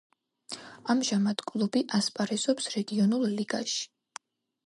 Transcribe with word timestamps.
ამჟამად 0.93 1.43
კლუბი 1.51 1.83
ასპარეზობს 1.99 2.71
რეგიონულ 2.79 3.27
ლიგაში. 3.41 3.79